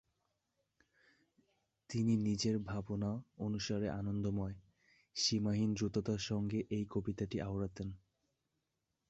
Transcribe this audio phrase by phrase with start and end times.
[1.89, 3.11] তিনি নিজের ভাবনা
[3.37, 4.55] অনুসারে আনন্দময়
[5.15, 7.89] "সীমাহীন দ্রুততা"র সঙ্গে এই কবিতাটি আওড়াতেন।